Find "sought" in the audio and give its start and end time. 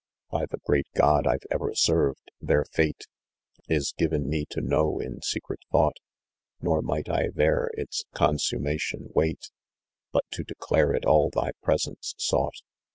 12.17-12.61